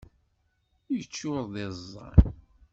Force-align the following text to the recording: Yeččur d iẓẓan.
Yeččur 0.93 1.41
d 1.53 1.55
iẓẓan. 1.65 2.19